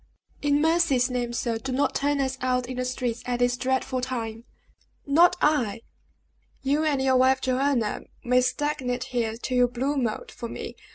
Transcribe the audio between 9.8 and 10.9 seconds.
mold, for me.